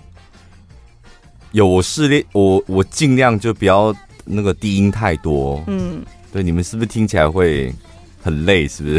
[1.53, 5.63] 有我试练，我我尽量就不要那个低音太多。
[5.67, 7.73] 嗯，对，你们是不是听起来会
[8.21, 8.67] 很累？
[8.67, 8.89] 是不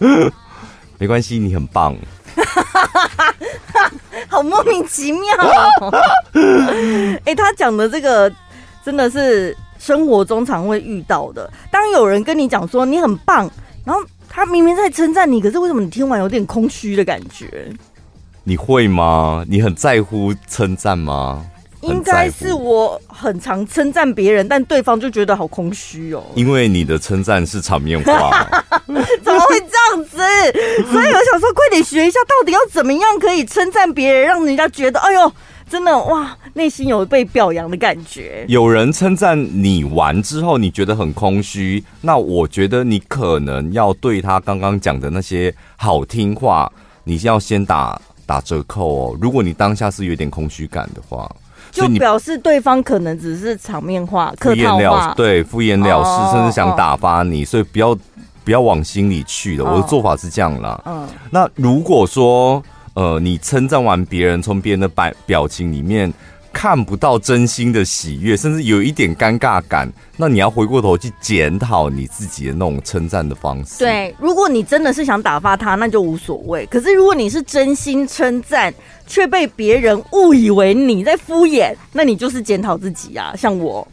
[0.00, 0.32] 是？
[0.98, 1.94] 没关系，你很棒。
[4.28, 5.20] 好莫名其妙
[5.82, 5.90] 哦。
[6.32, 8.32] 哎、欸，他讲的这个
[8.82, 11.52] 真的是生活中常会遇到的。
[11.70, 13.50] 当有人跟你讲说你很棒，
[13.84, 17.70] 然后他明明在称赞你，可是为什么你听完有点空虚的感觉？
[18.44, 19.44] 你会吗？
[19.48, 21.44] 你很在乎称赞吗？
[21.82, 26.22] 应该是我很常称赞别人，但对方就觉得好空虚哦。
[26.36, 28.30] 因为你的称赞是场面话，
[28.86, 30.16] 怎么会这样子？
[30.92, 35.32] 所以我想说，快点学一下，到底要怎么样可以称赞别人，让人家觉得哎呦，
[35.68, 38.44] 真的哇，内心有被表扬的感觉。
[38.46, 46.70] 有人称赞你完之后，你觉得很空虚，那我觉得你可能要对他刚刚讲的那些好听话，
[47.02, 48.00] 你要先打。
[48.26, 49.18] 打折扣哦！
[49.20, 51.30] 如果你当下是有点空虚感的话，
[51.70, 57.94] 就表示对方可能只是场面话、敷衍了，对，敷衍了事，哦、甚至想打发你，所以不要
[58.44, 59.64] 不要往心里去了。
[59.64, 60.80] 哦、我的做法是这样啦。
[60.86, 62.62] 嗯，那如果说
[62.94, 66.12] 呃，你称赞完别人，从别人的表表情里面。
[66.52, 73.78] 看不到真心的喜悦，甚至有一点尴尬感，那你要回过头去检讨你自己的那种称赞的方式。
[73.78, 76.66] 对，如果你真的是想打发他，那就无所谓。
[76.66, 78.72] 可是如果你是真心称赞，
[79.06, 83.34] 却被别人误以为你在敷衍，那你就是检讨自己啊。
[83.36, 83.86] 像我，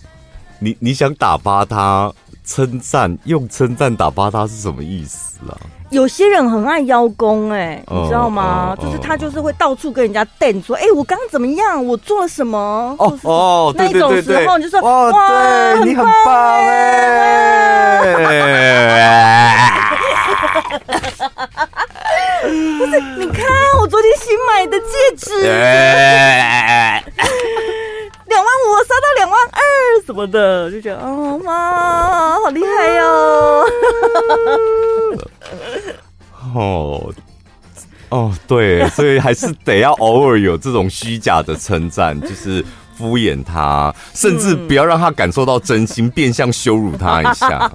[0.59, 2.13] 你你想打发他，
[2.49, 5.53] 称赞用称赞打发他是什么意思啊？
[5.91, 8.75] 有些人很爱邀功，哎，你知道吗？
[8.81, 11.85] 就是他就是会到处跟人家瞪说，哎，我刚刚怎么样？
[11.85, 12.57] 我做了什么？
[12.97, 18.01] 哦哦，那种时候你就说，哇，你很棒哎！
[22.79, 23.45] 不是，你看
[23.79, 24.85] 我昨天新买的戒
[25.17, 25.29] 指，
[28.29, 29.58] 两万五我杀到两万二
[30.05, 33.65] 什么的，就觉得哦妈，好厉害哟！
[36.55, 37.13] 哦，
[38.09, 42.63] 哦，对，所以还是得要偶尔有这种虚假的称赞，就是
[42.99, 47.71] 敷衍他，甚至不要让他感受到真心，变相羞辱他一下。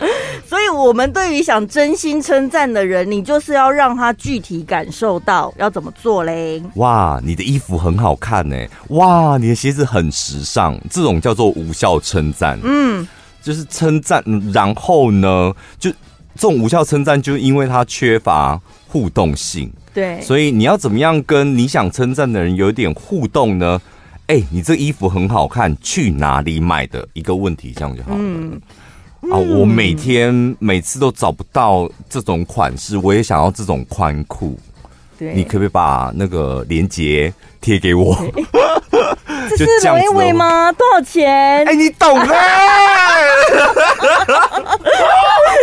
[0.48, 6.62] 所以，我们对于想真心称赞的人，你就是要让他具体感受到要怎么做嘞？
[6.76, 8.56] 哇，你的衣服很好看呢！
[8.88, 12.58] 哇，你的鞋子很时尚，这种叫做无效称赞。
[12.62, 13.06] 嗯，
[13.42, 15.92] 就是称赞，然后呢，就。
[16.34, 19.70] 这种无效称赞，就因为它缺乏互动性。
[19.92, 23.78] 对，所以你要怎么样跟你想称赞的人有点互动呢？
[24.28, 27.06] 哎、欸，你这衣服很好看，去哪里买的？
[27.12, 28.16] 一个问题，这样就好了。
[28.18, 28.58] 嗯，
[29.30, 34.58] 啊，我每天每次都找不到这种款式，我也想要这种宽裤。
[35.18, 38.16] 对，你可不可以把那个链接贴给我？
[39.50, 40.72] 这是维维吗？
[40.72, 41.28] 多少钱？
[41.66, 42.24] 哎、欸，你懂的，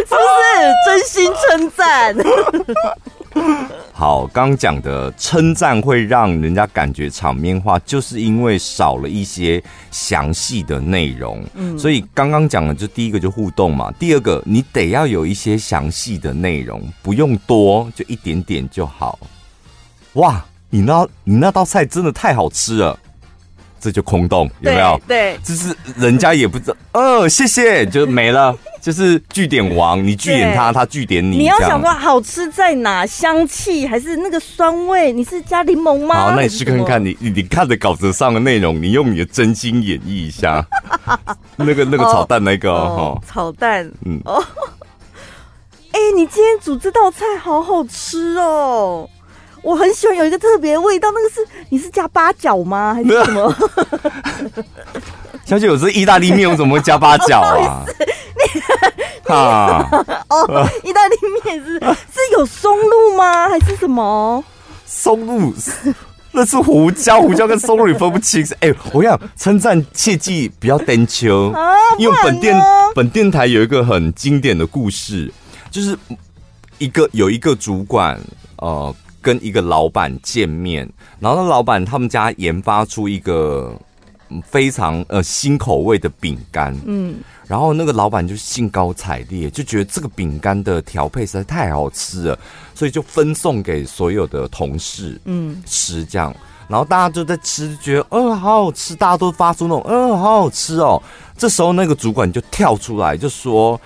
[0.06, 0.44] 是不是
[0.86, 2.16] 真真心称赞。
[4.00, 11.44] 好，刚讲的称赞会让人家感觉场面化，就是因为少了一些详细的内容。
[11.54, 19.20] 嗯，所以刚刚讲的就第一个就互动嘛，第二个你得要有一些详细的内容，不用多，就一点点就好。
[20.14, 22.98] 哇，你那你那道菜真的太好吃了。
[23.80, 25.00] 这就空洞，有没有？
[25.08, 31.38] 对，对就是人家也不知道，哦，谢谢， 就没了，就是据点王，你据点他，他据点你。
[31.38, 33.06] 你要想说好吃在哪？
[33.06, 35.12] 香气还是那个酸味？
[35.12, 36.16] 你是加柠檬吗？
[36.16, 40.66] 好，那你去看看你你看的稿子上的内容，你用你的真心演绎一下。
[41.56, 44.44] 那个那个炒蛋那个哦，哦炒蛋，嗯哦，
[45.92, 49.10] 哎，你今天煮这道菜好好吃哦。
[49.62, 52.94] 我很喜欢有一个特别的味道，那个是你是加八角吗？
[52.94, 53.56] 还是什么？
[55.46, 57.84] 小姐，我是意大利面，我怎么会加八角啊？
[58.40, 59.88] 你 啊
[60.30, 63.50] 哦，意大利面是是有松露吗？
[63.50, 64.44] 还是什么？
[64.86, 65.54] 松露
[66.32, 68.44] 那是胡椒，胡椒跟松露你分不清。
[68.60, 72.56] 哎、欸，我跟你讲，称赞切记不要单秋，啊、因为本电
[72.96, 75.32] 本电台有一个很经典的故事，
[75.72, 75.98] 就是
[76.78, 78.20] 一个有一个主管
[78.58, 78.96] 呃。
[79.22, 80.90] 跟一个老板见面，
[81.20, 83.76] 然后那老板他们家研发出一个
[84.46, 87.18] 非常呃新口味的饼干，嗯，
[87.48, 92.40] 然后那个老板就兴高采烈，就觉得这个饼干的调配实在太好吃了，
[92.76, 96.34] 所以就分送给所有的同事，嗯，吃这样，
[96.68, 101.02] 然后大家就在吃，觉得呃好好吃，大家都发出那种呃好好吃哦，
[101.38, 103.82] 这时候那个主管就跳出来就说：“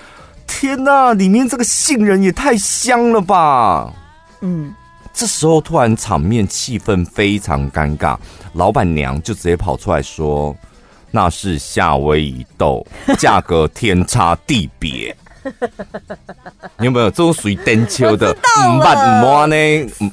[0.45, 3.93] 天哪，里面这个杏仁也太香了吧！”
[4.41, 4.73] 嗯。
[5.13, 8.17] 这时候突然场面气氛非常尴尬，
[8.53, 10.55] 老板娘就直接跑出来说
[11.11, 12.85] ：“那是夏威夷豆，
[13.19, 15.15] 价格天差地别。
[16.79, 18.31] ”你有没有这种属于单秋的？
[18.31, 19.55] 唔捌唔摸呢，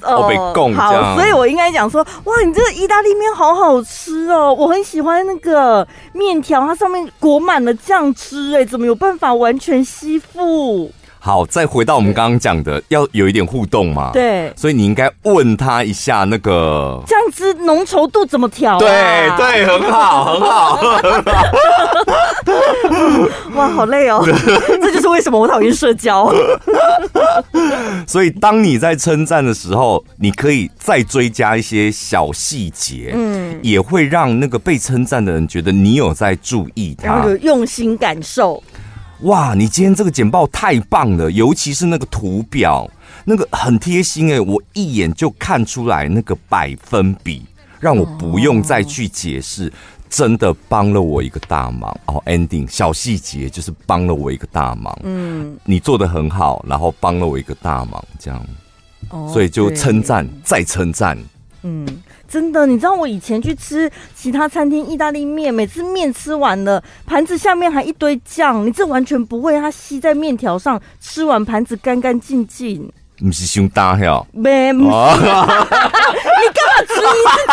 [0.02, 1.16] 我被供这样。
[1.16, 10.92] 所以我应该讲说：哇，你这个意大利面好好吃哦，我很喜欢那个面条，它上面裹满了酱汁，哎，怎么有办法完全吸附？
[11.22, 14.10] 好，再回到我们刚刚讲的，要有一点互动嘛。
[14.12, 18.78] 对，所以你应该问他一下那个这样子浓稠度怎么调啊？
[18.78, 18.88] 对
[19.36, 21.44] 对，很好，很好，很好。
[23.54, 24.24] 哇，好累哦！
[24.80, 26.32] 这就是为什么我讨厌社交。
[28.08, 38.62] 所以，当你在称赞的时候，你可以再追加一些小细节，嗯，也会让那个被称赞的人觉得你有在注意他，然后有用心感受。
[39.22, 42.90] 哇，你今天这个简报太棒了，尤其是那个图表，
[43.24, 47.44] 那个很贴心哎，我一眼就看出来那个百分比，
[47.78, 49.72] 让我不用再去解释，哦、
[50.08, 51.94] 真的帮了我一个大忙。
[52.06, 52.22] 哦。
[52.24, 58.42] Ending 小细节就是帮了我一个大忙，嗯，你做的很好，然后帮了我一个大忙，这样，
[59.10, 61.18] 哦，所以就称赞再称赞，
[61.62, 62.02] 嗯。
[62.28, 72.88] 真的，你知道我以前去吃其他餐厅意大利面，每次面吃完了，盘子下面还一堆酱，你这完全不会，它吸在面条上，吃完盘子干干净净。
[73.18, 74.22] 不是胸大呀？
[74.32, 75.56] 没，你干嘛
[76.86, 77.06] 质疑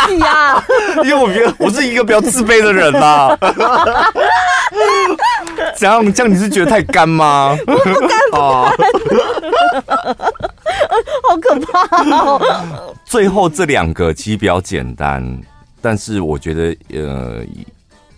[0.08, 0.64] 自己啊？
[1.04, 3.38] 因为我觉得我是一个比较自卑的人啦。
[5.76, 6.14] 怎样？
[6.14, 7.58] 这样你是觉得太干吗？
[7.66, 8.18] 不干不干。
[11.30, 12.96] 好可怕哦！
[13.06, 15.42] 最后这两个其实比较简单，
[15.82, 17.42] 但是我觉得呃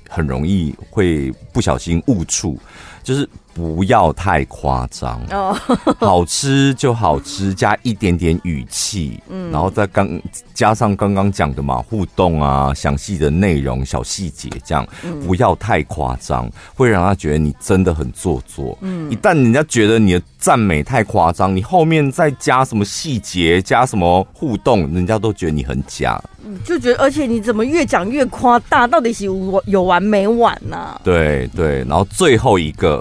[0.09, 2.57] 很容易会不小心误触，
[3.03, 3.27] 就是。
[3.51, 5.53] 不要太夸张哦，
[5.99, 10.07] 好吃就好吃，加一点点语气，嗯，然后再刚
[10.53, 14.87] 加上刚刚讲的嘛，互动啊，详细的内容、小细节，这样
[15.25, 18.77] 不要太夸张，会让他觉得你真的很做作。
[18.79, 26.21] 嗯，一旦人家觉得你的赞美太夸张，你后面再加什么细节、加什么互动，人家都觉得你很假。
[26.45, 30.77] 嗯，就觉得，而且你怎么越讲越夸大，到底是有有完没完呢？
[30.77, 31.01] 啊？
[31.03, 32.98] 对对，然后最后一个。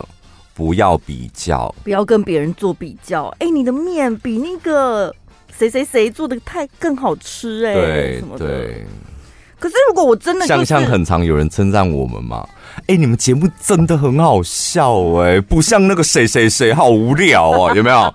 [0.58, 3.26] 不要比较，不要跟别人做比较。
[3.38, 5.14] 哎、欸，你的面比那个
[5.56, 8.86] 谁谁谁做的太更好吃哎、欸，对对。
[9.58, 12.46] 可是如果我真的、就是、像像很常有人称赞我们嘛，
[12.82, 18.14] 哎、欸，你们节目真的很好笑哎、欸，不像那个谁谁谁好无聊啊， 有没有？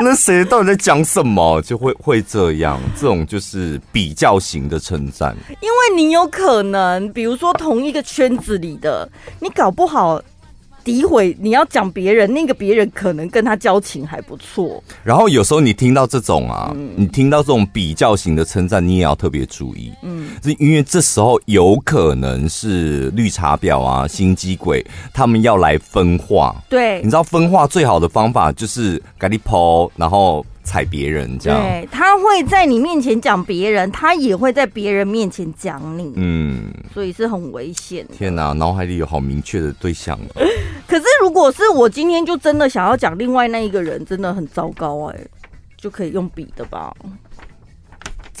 [0.00, 1.60] 那谁到底在讲什么？
[1.62, 5.36] 就会会这样，这种就是比较型的称赞。
[5.60, 10.20] 因为你有可能，比如说同一个圈子里的，你搞不好
[10.84, 14.82] 诋毁，你要讲别人，那个别人可能跟他交情还不错。
[15.02, 19.92] 然后有时候你听到这种啊，嗯、你听到这种比较型的称赞，你也要特别注意。
[20.02, 26.54] 嗯，是因为这时候有可能是绿茶婊啊、心机鬼，他们要来分化。
[26.68, 30.44] 对，你知道分化最好的方法就是给你抛，然后。
[30.62, 38.06] 踩别人这样，对，他会在你面前讲别人，他也会在别人面前讲你，嗯，所以是很危险。
[38.16, 40.18] 天哪，脑海里有好明确的对象。
[40.86, 45.20] 可是如果是我今天就真的想要讲另外那一个人，真的很糟糕哎，
[45.76, 46.94] 就可以用笔的吧。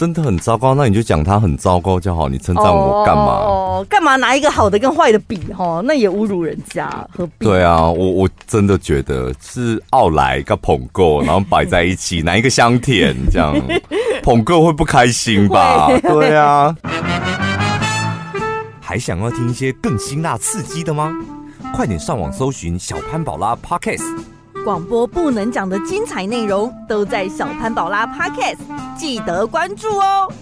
[0.02, 2.28] 真的很糟糕，那你就讲他很糟糕就好。
[2.28, 3.22] 你称赞我干嘛？
[3.22, 5.38] 哦，干嘛拿一个好的跟坏的比？
[5.56, 7.46] 哈，那也侮辱人家，何必？
[7.46, 13.14] 对啊，我我真的觉得是奥莱跟捧够，然后摆在一起，哪一个香甜？
[13.30, 13.54] 这样
[14.24, 15.86] 捧够会不开心吧？
[16.02, 16.74] 对啊。
[18.82, 21.12] 还想要听一些更辛辣刺激的吗？
[21.72, 24.02] 快点上网搜寻小潘宝拉 Podcast。
[24.64, 28.58] 广播不能讲的精彩内容都在小潘宝拉 Podcast，
[28.96, 30.32] 记得关注哦。